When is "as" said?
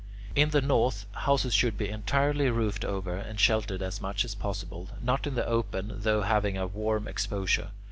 3.83-4.01, 4.25-4.33